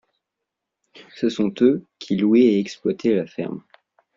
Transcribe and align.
Ce 1.15 1.29
sont 1.29 1.53
eux 1.61 1.85
qui 1.99 2.15
louaient 2.15 2.39
et 2.41 2.59
exploitaient 2.59 3.13
la 3.13 3.27
ferme. 3.27 3.61